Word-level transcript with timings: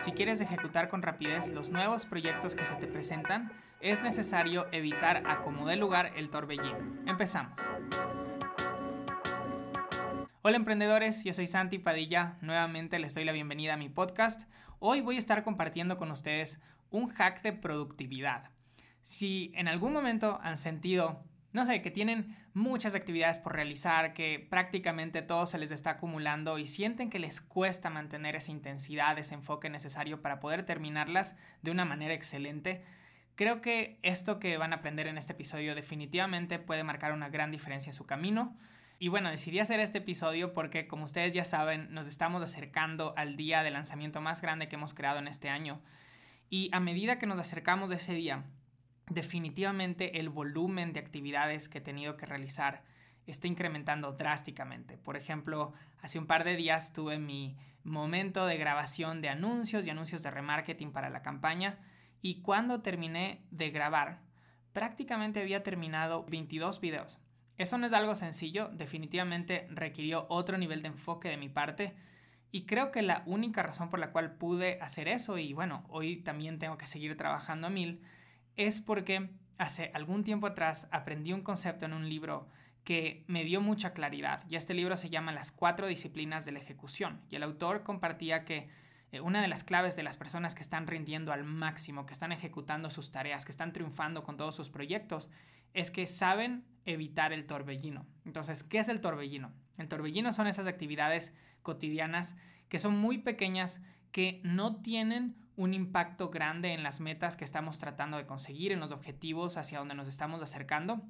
Si 0.00 0.12
quieres 0.12 0.40
ejecutar 0.40 0.88
con 0.88 1.02
rapidez 1.02 1.48
los 1.48 1.68
nuevos 1.68 2.06
proyectos 2.06 2.54
que 2.54 2.64
se 2.64 2.74
te 2.76 2.86
presentan, 2.86 3.52
es 3.82 4.02
necesario 4.02 4.66
evitar 4.72 5.24
a 5.26 5.42
como 5.42 5.66
dé 5.66 5.76
lugar 5.76 6.12
el 6.16 6.30
torbellino. 6.30 6.78
Empezamos. 7.06 7.52
Hola 10.40 10.56
emprendedores, 10.56 11.22
yo 11.22 11.34
soy 11.34 11.46
Santi 11.46 11.78
Padilla, 11.78 12.38
nuevamente 12.40 12.98
les 12.98 13.14
doy 13.14 13.24
la 13.24 13.32
bienvenida 13.32 13.74
a 13.74 13.76
mi 13.76 13.90
podcast. 13.90 14.50
Hoy 14.78 15.02
voy 15.02 15.16
a 15.16 15.18
estar 15.18 15.44
compartiendo 15.44 15.98
con 15.98 16.10
ustedes 16.10 16.62
un 16.90 17.08
hack 17.10 17.42
de 17.42 17.52
productividad. 17.52 18.48
Si 19.02 19.52
en 19.54 19.68
algún 19.68 19.92
momento 19.92 20.40
han 20.42 20.56
sentido 20.56 21.22
no 21.52 21.66
sé, 21.66 21.82
que 21.82 21.90
tienen 21.90 22.36
muchas 22.54 22.94
actividades 22.94 23.38
por 23.38 23.54
realizar, 23.54 24.12
que 24.14 24.46
prácticamente 24.50 25.22
todo 25.22 25.46
se 25.46 25.58
les 25.58 25.72
está 25.72 25.90
acumulando 25.90 26.58
y 26.58 26.66
sienten 26.66 27.10
que 27.10 27.18
les 27.18 27.40
cuesta 27.40 27.90
mantener 27.90 28.36
esa 28.36 28.52
intensidad, 28.52 29.18
ese 29.18 29.34
enfoque 29.34 29.68
necesario 29.68 30.22
para 30.22 30.40
poder 30.40 30.64
terminarlas 30.64 31.36
de 31.62 31.70
una 31.70 31.84
manera 31.84 32.14
excelente. 32.14 32.82
Creo 33.34 33.60
que 33.60 33.98
esto 34.02 34.38
que 34.38 34.58
van 34.58 34.72
a 34.72 34.76
aprender 34.76 35.06
en 35.06 35.18
este 35.18 35.32
episodio 35.32 35.74
definitivamente 35.74 36.58
puede 36.58 36.84
marcar 36.84 37.12
una 37.12 37.30
gran 37.30 37.50
diferencia 37.50 37.90
en 37.90 37.94
su 37.94 38.06
camino. 38.06 38.56
Y 38.98 39.08
bueno, 39.08 39.30
decidí 39.30 39.58
hacer 39.60 39.80
este 39.80 39.98
episodio 39.98 40.52
porque, 40.52 40.86
como 40.86 41.04
ustedes 41.04 41.32
ya 41.32 41.44
saben, 41.44 41.92
nos 41.92 42.06
estamos 42.06 42.42
acercando 42.42 43.14
al 43.16 43.36
día 43.36 43.62
de 43.62 43.70
lanzamiento 43.70 44.20
más 44.20 44.42
grande 44.42 44.68
que 44.68 44.76
hemos 44.76 44.92
creado 44.92 45.18
en 45.18 45.26
este 45.26 45.48
año. 45.48 45.80
Y 46.50 46.68
a 46.72 46.80
medida 46.80 47.18
que 47.18 47.26
nos 47.26 47.38
acercamos 47.38 47.90
a 47.90 47.94
ese 47.94 48.12
día, 48.12 48.44
definitivamente 49.10 50.20
el 50.20 50.30
volumen 50.30 50.92
de 50.92 51.00
actividades 51.00 51.68
que 51.68 51.78
he 51.78 51.82
tenido 51.82 52.16
que 52.16 52.26
realizar 52.26 52.82
está 53.26 53.48
incrementando 53.48 54.12
drásticamente. 54.12 54.96
Por 54.96 55.16
ejemplo, 55.16 55.72
hace 56.00 56.18
un 56.18 56.26
par 56.26 56.44
de 56.44 56.56
días 56.56 56.92
tuve 56.92 57.18
mi 57.18 57.56
momento 57.84 58.46
de 58.46 58.56
grabación 58.56 59.20
de 59.20 59.28
anuncios 59.28 59.86
y 59.86 59.90
anuncios 59.90 60.22
de 60.22 60.30
remarketing 60.30 60.92
para 60.92 61.10
la 61.10 61.22
campaña 61.22 61.78
y 62.22 62.40
cuando 62.42 62.82
terminé 62.82 63.42
de 63.50 63.70
grabar, 63.70 64.20
prácticamente 64.72 65.40
había 65.40 65.62
terminado 65.62 66.24
22 66.24 66.80
videos. 66.80 67.18
Eso 67.58 67.78
no 67.78 67.86
es 67.86 67.92
algo 67.92 68.14
sencillo, 68.14 68.70
definitivamente 68.72 69.66
requirió 69.70 70.26
otro 70.28 70.56
nivel 70.56 70.82
de 70.82 70.88
enfoque 70.88 71.28
de 71.28 71.36
mi 71.36 71.48
parte 71.48 71.94
y 72.52 72.64
creo 72.64 72.90
que 72.90 73.02
la 73.02 73.22
única 73.26 73.62
razón 73.62 73.90
por 73.90 73.98
la 73.98 74.12
cual 74.12 74.36
pude 74.36 74.80
hacer 74.80 75.08
eso 75.08 75.36
y 75.38 75.52
bueno, 75.52 75.84
hoy 75.88 76.16
también 76.16 76.58
tengo 76.58 76.78
que 76.78 76.86
seguir 76.86 77.16
trabajando 77.16 77.66
a 77.66 77.70
mil 77.70 78.02
es 78.66 78.80
porque 78.80 79.30
hace 79.58 79.90
algún 79.94 80.24
tiempo 80.24 80.46
atrás 80.46 80.88
aprendí 80.92 81.32
un 81.32 81.42
concepto 81.42 81.86
en 81.86 81.92
un 81.92 82.08
libro 82.08 82.48
que 82.84 83.24
me 83.26 83.44
dio 83.44 83.60
mucha 83.60 83.92
claridad 83.92 84.44
y 84.48 84.56
este 84.56 84.74
libro 84.74 84.96
se 84.96 85.10
llama 85.10 85.32
Las 85.32 85.52
cuatro 85.52 85.86
disciplinas 85.86 86.44
de 86.44 86.52
la 86.52 86.58
ejecución 86.58 87.20
y 87.30 87.36
el 87.36 87.42
autor 87.42 87.82
compartía 87.82 88.44
que 88.44 88.68
eh, 89.12 89.20
una 89.20 89.42
de 89.42 89.48
las 89.48 89.64
claves 89.64 89.96
de 89.96 90.02
las 90.02 90.16
personas 90.16 90.54
que 90.54 90.62
están 90.62 90.86
rindiendo 90.86 91.32
al 91.32 91.44
máximo, 91.44 92.06
que 92.06 92.12
están 92.12 92.32
ejecutando 92.32 92.90
sus 92.90 93.10
tareas, 93.10 93.44
que 93.44 93.52
están 93.52 93.72
triunfando 93.72 94.24
con 94.24 94.36
todos 94.36 94.54
sus 94.54 94.70
proyectos, 94.70 95.30
es 95.74 95.90
que 95.90 96.06
saben 96.06 96.64
evitar 96.84 97.32
el 97.32 97.46
torbellino. 97.46 98.06
Entonces, 98.24 98.62
¿qué 98.62 98.78
es 98.78 98.88
el 98.88 99.00
torbellino? 99.00 99.52
El 99.78 99.88
torbellino 99.88 100.32
son 100.32 100.46
esas 100.46 100.66
actividades 100.66 101.36
cotidianas 101.62 102.36
que 102.68 102.78
son 102.78 102.96
muy 102.96 103.18
pequeñas, 103.18 103.82
que 104.12 104.40
no 104.44 104.80
tienen 104.80 105.36
un 105.60 105.74
impacto 105.74 106.30
grande 106.30 106.72
en 106.72 106.82
las 106.82 107.00
metas 107.00 107.36
que 107.36 107.44
estamos 107.44 107.78
tratando 107.78 108.16
de 108.16 108.24
conseguir, 108.24 108.72
en 108.72 108.80
los 108.80 108.92
objetivos 108.92 109.58
hacia 109.58 109.78
donde 109.78 109.94
nos 109.94 110.08
estamos 110.08 110.40
acercando, 110.40 111.02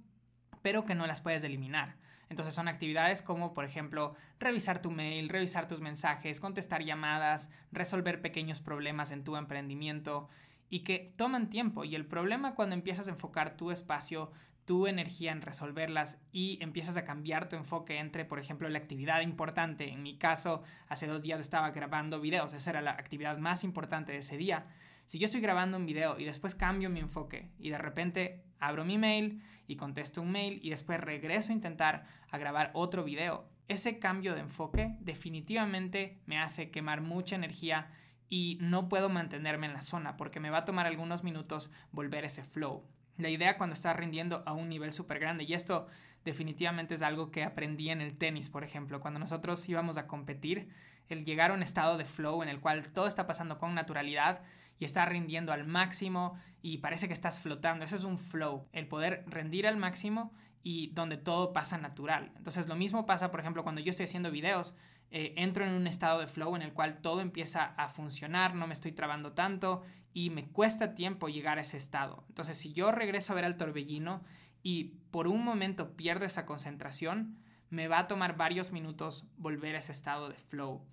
pero 0.61 0.85
que 0.85 0.97
no 0.97 1.07
las 1.07 1.21
puedes 1.21 1.45
eliminar. 1.45 1.95
Entonces 2.29 2.53
son 2.53 2.67
actividades 2.67 3.23
como, 3.23 3.55
por 3.55 3.65
ejemplo, 3.65 4.17
revisar 4.41 4.83
tu 4.83 4.91
mail, 4.91 5.29
revisar 5.29 5.69
tus 5.69 5.81
mensajes, 5.81 6.41
contestar 6.41 6.83
llamadas, 6.83 7.53
resolver 7.71 8.21
pequeños 8.21 8.59
problemas 8.59 9.13
en 9.13 9.23
tu 9.23 9.37
emprendimiento 9.37 10.29
y 10.69 10.81
que 10.81 11.15
toman 11.17 11.49
tiempo. 11.49 11.85
Y 11.85 11.95
el 11.95 12.07
problema 12.07 12.57
cuando 12.57 12.75
empiezas 12.75 13.07
a 13.07 13.13
enfocar 13.13 13.57
tu 13.57 13.71
espacio, 13.71 14.33
tu 14.71 14.87
energía 14.87 15.33
en 15.33 15.43
resolverlas 15.43 16.25
y 16.31 16.63
empiezas 16.63 16.97
a 16.97 17.03
cambiar 17.03 17.49
tu 17.49 17.57
enfoque 17.57 17.99
entre, 17.99 18.25
por 18.25 18.39
ejemplo, 18.39 18.69
la 18.69 18.79
actividad 18.79 19.21
importante. 19.21 19.91
En 19.91 20.05
mi 20.05 20.17
caso, 20.17 20.63
hace 20.87 21.09
dos 21.09 21.25
días 21.25 21.41
estaba 21.41 21.73
grabando 21.73 22.21
videos, 22.21 22.53
esa 22.53 22.71
era 22.71 22.81
la 22.81 22.93
actividad 22.93 23.37
más 23.39 23.65
importante 23.65 24.13
de 24.13 24.19
ese 24.19 24.37
día. 24.37 24.69
Si 25.07 25.19
yo 25.19 25.25
estoy 25.25 25.41
grabando 25.41 25.77
un 25.77 25.87
video 25.87 26.21
y 26.21 26.25
después 26.25 26.55
cambio 26.55 26.89
mi 26.89 27.01
enfoque 27.01 27.51
y 27.59 27.71
de 27.71 27.79
repente 27.79 28.45
abro 28.61 28.85
mi 28.85 28.97
mail 28.97 29.43
y 29.67 29.75
contesto 29.75 30.23
un 30.23 30.31
mail 30.31 30.61
y 30.63 30.71
después 30.71 31.01
regreso 31.01 31.51
a 31.51 31.57
intentar 31.57 32.07
a 32.31 32.39
grabar 32.39 32.71
otro 32.75 33.03
video, 33.03 33.51
ese 33.67 33.99
cambio 33.99 34.35
de 34.35 34.43
enfoque 34.43 34.95
definitivamente 35.01 36.21
me 36.27 36.39
hace 36.39 36.71
quemar 36.71 37.01
mucha 37.01 37.35
energía 37.35 37.91
y 38.29 38.57
no 38.61 38.89
puedo 38.89 39.09
mantenerme 39.09 39.67
en 39.67 39.73
la 39.73 39.83
zona 39.83 40.17
porque 40.17 40.39
me 40.39 40.51
va 40.51 40.59
a 40.59 40.65
tomar 40.65 40.87
algunos 40.87 41.25
minutos 41.25 41.73
volver 41.91 42.25
ese 42.25 42.45
flow 42.45 42.85
la 43.21 43.29
idea 43.29 43.57
cuando 43.57 43.75
estás 43.75 43.97
rindiendo 43.97 44.43
a 44.47 44.53
un 44.53 44.69
nivel 44.69 44.93
súper 44.93 45.19
grande. 45.19 45.45
Y 45.45 45.55
esto 45.55 45.87
definitivamente 46.25 46.95
es 46.95 47.03
algo 47.03 47.31
que 47.31 47.45
aprendí 47.45 47.91
en 47.91 48.01
el 48.01 48.17
tenis, 48.17 48.49
por 48.49 48.65
ejemplo. 48.65 49.01
Cuando 49.01 49.21
nosotros 49.21 49.69
íbamos 49.69 49.97
a 49.97 50.07
competir, 50.07 50.69
el 51.09 51.25
llegar 51.25 51.51
a 51.51 51.55
un 51.55 51.63
estado 51.63 51.99
de 51.99 52.05
flow 52.05 52.43
en 52.43 52.49
el 52.49 52.61
cual 52.61 52.89
todo 52.93 53.07
está 53.07 53.27
pasando 53.27 53.59
con 53.59 53.75
naturalidad 53.75 54.43
y 54.79 54.85
estás 54.85 55.09
rindiendo 55.09 55.53
al 55.53 55.67
máximo 55.67 56.39
y 56.63 56.79
parece 56.79 57.09
que 57.09 57.13
estás 57.13 57.41
flotando. 57.41 57.85
Eso 57.85 57.97
es 57.97 58.05
un 58.05 58.17
flow, 58.17 58.69
el 58.73 58.87
poder 58.87 59.25
rendir 59.27 59.67
al 59.67 59.77
máximo 59.77 60.33
y 60.63 60.89
donde 60.93 61.17
todo 61.17 61.53
pasa 61.53 61.79
natural. 61.79 62.33
Entonces 62.37 62.69
lo 62.69 62.77
mismo 62.77 63.07
pasa, 63.07 63.31
por 63.31 63.41
ejemplo, 63.41 63.63
cuando 63.63 63.81
yo 63.81 63.91
estoy 63.91 64.05
haciendo 64.05 64.31
videos, 64.31 64.75
eh, 65.11 65.35
entro 65.37 65.65
en 65.65 65.73
un 65.73 65.87
estado 65.87 66.21
de 66.21 66.27
flow 66.27 66.55
en 66.57 66.63
el 66.63 66.73
cual 66.73 67.01
todo 67.01 67.21
empieza 67.21 67.65
a 67.65 67.89
funcionar, 67.89 68.55
no 68.55 68.67
me 68.67 68.75
estoy 68.75 68.93
trabando 68.93 69.33
tanto 69.33 69.83
y 70.13 70.31
me 70.31 70.49
cuesta 70.49 70.95
tiempo 70.95 71.29
llegar 71.29 71.59
a 71.59 71.63
ese 71.63 71.77
estado. 71.77 72.25
Entonces 72.29 72.59
si 72.59 72.73
yo 72.73 72.93
regreso 72.93 73.33
a 73.33 73.37
ver 73.37 73.45
al 73.45 73.57
torbellino 73.57 74.23
y 74.63 74.97
por 75.11 75.27
un 75.27 75.45
momento 75.45 75.97
pierdo 75.97 76.25
esa 76.25 76.47
concentración, 76.47 77.39
me 77.71 77.89
va 77.89 78.01
a 78.01 78.09
tomar 78.09 78.37
varios 78.37 78.73
minutos 78.73 79.25
volver 79.37 79.77
a 79.77 79.79
ese 79.79 79.93
estado 79.93 80.29
de 80.29 80.37
flow. 80.37 80.85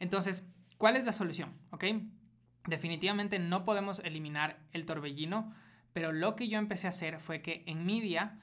Entonces, 0.00 0.48
¿cuál 0.78 0.96
es 0.96 1.04
la 1.04 1.12
solución? 1.12 1.54
¿Ok? 1.70 1.84
Definitivamente 2.66 3.38
no 3.38 3.64
podemos 3.64 4.00
eliminar 4.00 4.58
el 4.72 4.86
torbellino, 4.86 5.54
pero 5.92 6.12
lo 6.12 6.36
que 6.36 6.48
yo 6.48 6.58
empecé 6.58 6.86
a 6.86 6.90
hacer 6.90 7.20
fue 7.20 7.42
que 7.42 7.62
en 7.66 7.86
mi 7.86 8.00
día 8.00 8.40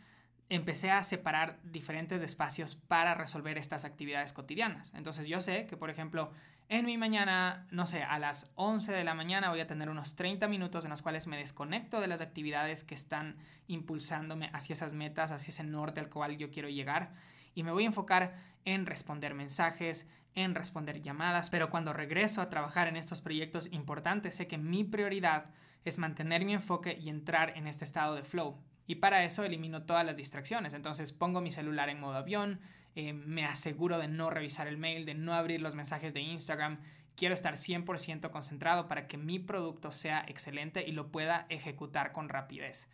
empecé 0.50 0.92
a 0.92 1.04
separar 1.04 1.60
diferentes 1.64 2.22
espacios 2.22 2.76
para 2.76 3.16
resolver 3.16 3.58
estas 3.58 3.86
actividades 3.86 4.34
cotidianas. 4.34 4.94
Entonces 4.94 5.28
yo 5.28 5.42
sé 5.42 5.66
que, 5.66 5.78
por 5.78 5.90
ejemplo, 5.90 6.32
en 6.70 6.86
mi 6.86 6.98
mañana, 6.98 7.68
no 7.72 7.86
sé, 7.86 8.04
a 8.04 8.20
las 8.20 8.52
11 8.56 8.94
de 8.94 9.04
la 9.04 9.14
mañana 9.14 9.50
voy 9.50 9.60
a 9.60 9.68
tener 9.68 9.90
unos 9.90 10.16
30 10.16 10.48
minutos 10.48 10.86
en 10.86 10.92
los 10.92 11.02
cuales 11.02 11.28
me 11.28 11.38
desconecto 11.38 12.02
de 12.02 12.08
las 12.08 12.22
actividades 12.22 12.84
que 12.84 12.96
están 12.96 13.38
impulsándome 13.68 14.50
hacia 14.54 14.74
esas 14.74 14.94
metas, 14.94 15.32
hacia 15.32 15.52
ese 15.52 15.64
norte 15.64 16.00
al 16.00 16.10
cual 16.10 16.38
yo 16.38 16.52
quiero 16.52 16.70
llegar. 16.70 17.12
Y 17.54 17.64
me 17.64 17.72
voy 17.72 17.84
a 17.84 17.88
enfocar 17.88 18.36
en 18.66 18.86
responder 18.86 19.34
mensajes, 19.34 20.08
en 20.36 20.56
responder 20.56 21.02
llamadas, 21.02 21.50
pero 21.50 21.70
cuando 21.70 21.94
regreso 21.94 22.42
a 22.42 22.50
trabajar 22.50 22.88
en 22.88 22.98
estos 22.98 23.22
proyectos 23.22 23.72
importantes, 23.72 24.36
sé 24.36 24.48
que 24.48 24.58
mi 24.58 24.84
prioridad 24.84 25.52
es 25.86 25.98
mantener 25.98 26.46
mi 26.46 26.54
enfoque 26.54 26.98
y 27.00 27.10
entrar 27.10 27.56
en 27.58 27.68
este 27.68 27.86
estado 27.86 28.16
de 28.16 28.24
flow. 28.24 28.58
Y 28.88 28.96
para 28.96 29.24
eso 29.24 29.44
elimino 29.44 29.84
todas 29.84 30.06
las 30.06 30.18
distracciones. 30.18 30.74
Entonces 30.74 31.12
pongo 31.12 31.42
mi 31.42 31.52
celular 31.52 31.90
en 31.90 32.00
modo 32.00 32.18
avión, 32.18 32.60
eh, 32.96 33.14
me 33.14 33.46
aseguro 33.46 33.98
de 33.98 34.08
no 34.08 34.30
revisar 34.30 34.68
el 34.68 34.78
mail, 34.78 35.06
de 35.06 35.14
no 35.14 35.34
abrir 35.34 35.62
los 35.62 35.76
mensajes 35.76 36.14
de 36.14 36.22
Instagram. 36.22 36.80
Quiero 37.16 37.34
estar 37.34 37.56
100% 37.56 38.30
concentrado 38.32 38.88
para 38.88 39.08
que 39.08 39.18
mi 39.18 39.40
producto 39.40 39.92
sea 39.92 40.24
excelente 40.28 40.84
y 40.86 40.92
lo 40.92 41.12
pueda 41.12 41.46
ejecutar 41.50 42.12
con 42.12 42.30
rapidez. 42.30 42.90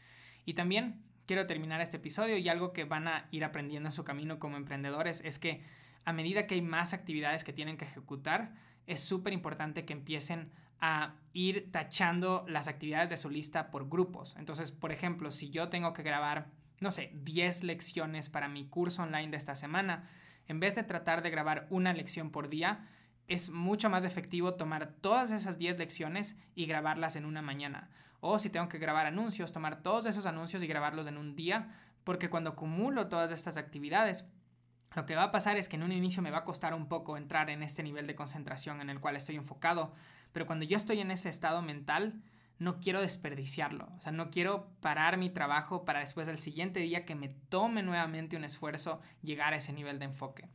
Y 0.45 0.53
también 0.53 1.01
quiero 1.25 1.45
terminar 1.45 1.81
este 1.81 1.97
episodio 1.97 2.37
y 2.37 2.49
algo 2.49 2.73
que 2.73 2.85
van 2.85 3.07
a 3.07 3.27
ir 3.31 3.43
aprendiendo 3.43 3.89
en 3.89 3.93
su 3.93 4.03
camino 4.03 4.39
como 4.39 4.57
emprendedores 4.57 5.21
es 5.23 5.39
que 5.39 5.63
a 6.05 6.13
medida 6.13 6.47
que 6.47 6.55
hay 6.55 6.61
más 6.61 6.93
actividades 6.93 7.43
que 7.43 7.53
tienen 7.53 7.77
que 7.77 7.85
ejecutar, 7.85 8.53
es 8.87 9.01
súper 9.01 9.33
importante 9.33 9.85
que 9.85 9.93
empiecen 9.93 10.51
a 10.81 11.15
ir 11.33 11.71
tachando 11.71 12.45
las 12.47 12.67
actividades 12.67 13.09
de 13.09 13.17
su 13.17 13.29
lista 13.29 13.71
por 13.71 13.89
grupos. 13.89 14.35
Entonces, 14.37 14.71
por 14.71 14.91
ejemplo, 14.91 15.31
si 15.31 15.49
yo 15.49 15.69
tengo 15.69 15.93
que 15.93 16.03
grabar, 16.03 16.47
no 16.79 16.91
sé, 16.91 17.11
10 17.13 17.63
lecciones 17.63 18.29
para 18.29 18.47
mi 18.47 18.67
curso 18.67 19.03
online 19.03 19.31
de 19.31 19.37
esta 19.37 19.55
semana, 19.55 20.09
en 20.47 20.59
vez 20.59 20.75
de 20.75 20.83
tratar 20.83 21.21
de 21.21 21.29
grabar 21.29 21.67
una 21.69 21.93
lección 21.93 22.31
por 22.31 22.49
día, 22.49 22.87
es 23.27 23.51
mucho 23.51 23.89
más 23.89 24.03
efectivo 24.03 24.55
tomar 24.55 24.87
todas 24.87 25.31
esas 25.31 25.57
10 25.57 25.77
lecciones 25.77 26.37
y 26.55 26.65
grabarlas 26.65 27.15
en 27.15 27.25
una 27.25 27.41
mañana. 27.41 27.89
O 28.21 28.39
si 28.39 28.49
tengo 28.49 28.67
que 28.67 28.79
grabar 28.79 29.05
anuncios, 29.05 29.53
tomar 29.53 29.83
todos 29.83 30.07
esos 30.07 30.25
anuncios 30.25 30.63
y 30.63 30.67
grabarlos 30.67 31.07
en 31.07 31.17
un 31.17 31.35
día, 31.35 31.75
porque 32.03 32.29
cuando 32.29 32.51
acumulo 32.51 33.07
todas 33.07 33.31
estas 33.31 33.55
actividades, 33.55 34.27
lo 34.95 35.05
que 35.05 35.15
va 35.15 35.25
a 35.25 35.31
pasar 35.31 35.57
es 35.57 35.69
que 35.69 35.75
en 35.75 35.83
un 35.83 35.91
inicio 35.91 36.23
me 36.23 36.31
va 36.31 36.39
a 36.39 36.43
costar 36.43 36.73
un 36.73 36.87
poco 36.87 37.15
entrar 37.15 37.49
en 37.51 37.61
este 37.61 37.83
nivel 37.83 38.07
de 38.07 38.15
concentración 38.15 38.81
en 38.81 38.89
el 38.89 38.99
cual 38.99 39.15
estoy 39.15 39.35
enfocado, 39.35 39.93
pero 40.31 40.45
cuando 40.45 40.65
yo 40.65 40.77
estoy 40.77 40.99
en 40.99 41.11
ese 41.11 41.29
estado 41.29 41.61
mental, 41.61 42.21
no 42.59 42.79
quiero 42.79 43.01
desperdiciarlo, 43.01 43.89
o 43.97 44.01
sea, 44.01 44.11
no 44.11 44.29
quiero 44.29 44.69
parar 44.81 45.17
mi 45.17 45.29
trabajo 45.29 45.85
para 45.85 46.01
después 46.01 46.27
del 46.27 46.37
siguiente 46.37 46.81
día 46.81 47.05
que 47.05 47.15
me 47.15 47.29
tome 47.29 47.83
nuevamente 47.83 48.35
un 48.35 48.43
esfuerzo 48.43 48.99
llegar 49.21 49.53
a 49.53 49.57
ese 49.57 49.71
nivel 49.71 49.97
de 49.97 50.05
enfoque. 50.05 50.49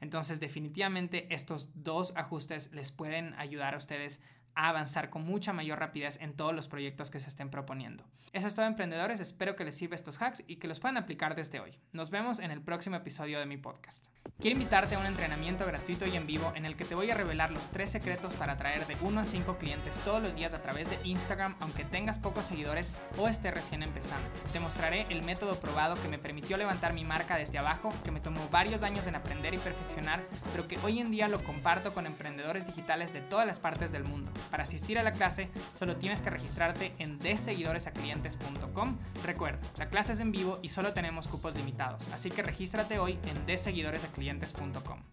Entonces, 0.00 0.40
definitivamente 0.40 1.32
estos 1.32 1.70
dos 1.82 2.12
ajustes 2.16 2.72
les 2.72 2.90
pueden 2.90 3.34
ayudar 3.34 3.74
a 3.74 3.78
ustedes 3.78 4.22
a 4.54 4.68
avanzar 4.68 5.10
con 5.10 5.24
mucha 5.24 5.52
mayor 5.52 5.78
rapidez 5.78 6.20
en 6.20 6.34
todos 6.34 6.54
los 6.54 6.68
proyectos 6.68 7.10
que 7.10 7.20
se 7.20 7.28
estén 7.28 7.50
proponiendo. 7.50 8.04
Eso 8.32 8.46
es 8.46 8.54
todo 8.54 8.66
emprendedores, 8.66 9.20
espero 9.20 9.56
que 9.56 9.64
les 9.64 9.76
sirva 9.76 9.96
estos 9.96 10.20
hacks 10.20 10.42
y 10.46 10.56
que 10.56 10.68
los 10.68 10.80
puedan 10.80 10.96
aplicar 10.96 11.34
desde 11.34 11.60
hoy. 11.60 11.78
Nos 11.92 12.10
vemos 12.10 12.38
en 12.38 12.50
el 12.50 12.60
próximo 12.60 12.96
episodio 12.96 13.38
de 13.38 13.46
mi 13.46 13.56
podcast. 13.56 14.13
Quiero 14.40 14.58
invitarte 14.58 14.96
a 14.96 14.98
un 14.98 15.06
entrenamiento 15.06 15.64
gratuito 15.64 16.06
y 16.06 16.16
en 16.16 16.26
vivo 16.26 16.52
en 16.54 16.66
el 16.66 16.76
que 16.76 16.84
te 16.84 16.94
voy 16.94 17.10
a 17.10 17.14
revelar 17.14 17.50
los 17.50 17.70
tres 17.70 17.90
secretos 17.90 18.34
para 18.34 18.54
atraer 18.54 18.86
de 18.86 18.96
1 19.00 19.20
a 19.20 19.24
5 19.24 19.56
clientes 19.58 20.00
todos 20.00 20.20
los 20.22 20.34
días 20.34 20.52
a 20.52 20.60
través 20.60 20.90
de 20.90 20.98
Instagram 21.04 21.54
aunque 21.60 21.84
tengas 21.84 22.18
pocos 22.18 22.46
seguidores 22.46 22.92
o 23.16 23.28
estés 23.28 23.54
recién 23.54 23.82
empezando. 23.82 24.28
Te 24.52 24.60
mostraré 24.60 25.04
el 25.08 25.22
método 25.22 25.54
probado 25.60 25.94
que 25.94 26.08
me 26.08 26.18
permitió 26.18 26.58
levantar 26.58 26.92
mi 26.92 27.04
marca 27.04 27.36
desde 27.36 27.58
abajo, 27.58 27.94
que 28.02 28.10
me 28.10 28.20
tomó 28.20 28.46
varios 28.50 28.82
años 28.82 29.06
en 29.06 29.14
aprender 29.14 29.54
y 29.54 29.58
perfeccionar, 29.58 30.22
pero 30.52 30.68
que 30.68 30.78
hoy 30.84 30.98
en 30.98 31.10
día 31.12 31.28
lo 31.28 31.42
comparto 31.42 31.94
con 31.94 32.04
emprendedores 32.04 32.66
digitales 32.66 33.14
de 33.14 33.20
todas 33.20 33.46
las 33.46 33.60
partes 33.60 33.92
del 33.92 34.04
mundo. 34.04 34.32
Para 34.50 34.64
asistir 34.64 34.98
a 34.98 35.04
la 35.04 35.12
clase 35.12 35.48
solo 35.78 35.96
tienes 35.96 36.20
que 36.20 36.30
registrarte 36.30 36.92
en 36.98 37.18
deseguidoresaclientes.com. 37.20 38.98
Recuerda, 39.24 39.60
la 39.78 39.88
clase 39.88 40.12
es 40.12 40.20
en 40.20 40.32
vivo 40.32 40.58
y 40.60 40.68
solo 40.68 40.92
tenemos 40.92 41.28
cupos 41.28 41.54
limitados, 41.54 42.08
así 42.12 42.30
que 42.30 42.42
regístrate 42.42 42.98
hoy 42.98 43.18
en 43.26 43.46
deseguidoresaclientes.com 43.46 44.23
clientes.com. 44.24 45.04